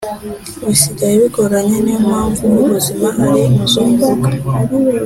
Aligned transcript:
Bisigaye 0.67 1.15
bigoranye 1.21 1.77
niyompamvu 1.85 2.43
ubuzima 2.63 3.07
ari 3.25 3.43
muzunguruka 3.55 4.29